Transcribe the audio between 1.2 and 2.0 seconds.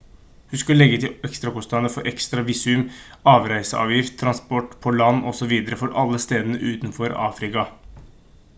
ekstrakostnader